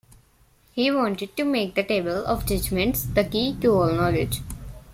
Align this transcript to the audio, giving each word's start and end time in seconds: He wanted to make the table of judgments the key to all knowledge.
He 0.71 0.89
wanted 0.89 1.37
to 1.37 1.43
make 1.43 1.75
the 1.75 1.83
table 1.83 2.25
of 2.25 2.47
judgments 2.47 3.03
the 3.03 3.23
key 3.23 3.55
to 3.61 3.71
all 3.79 3.91
knowledge. 3.91 4.41